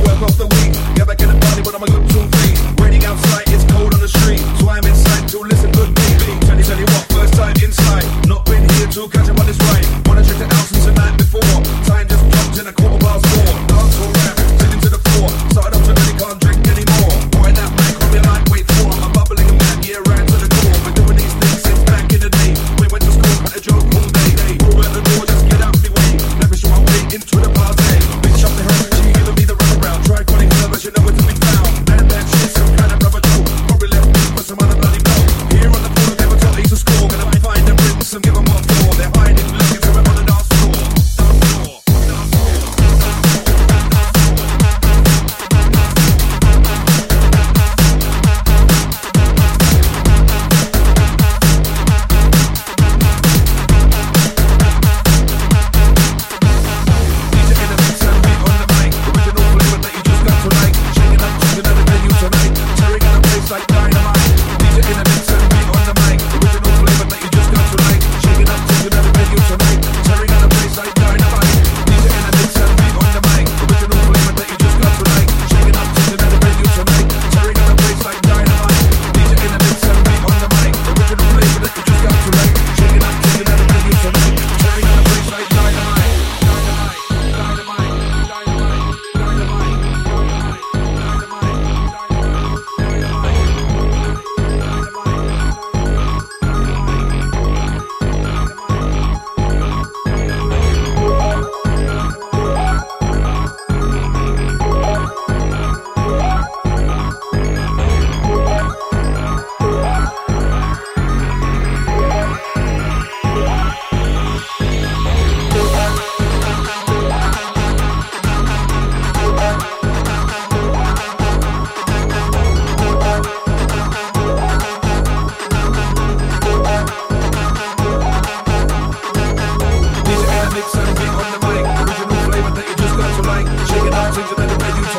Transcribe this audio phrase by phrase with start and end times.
[0.00, 0.72] work off the week.
[0.96, 2.84] Get back in the party, but I'm a good two, three.
[2.84, 3.49] Waiting outside.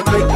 [0.04, 0.31] I